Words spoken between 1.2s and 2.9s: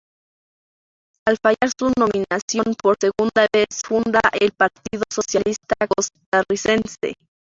Al fallar su nominación